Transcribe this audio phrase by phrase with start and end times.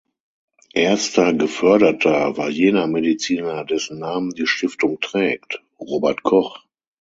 [0.73, 6.57] Erster Geförderter war jener Mediziner, dessen Namen die Stiftung trägt: Robert Koch.